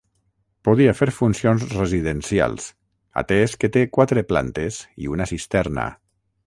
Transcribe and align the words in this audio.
Podia 0.67 0.93
fer 0.99 1.07
funcions 1.17 1.65
residencials, 1.73 2.67
atès 3.25 3.57
que 3.65 3.73
té 3.77 3.87
quatre 3.99 4.27
plantes 4.35 4.85
i 5.05 5.15
una 5.19 5.31
cisterna. 5.35 5.91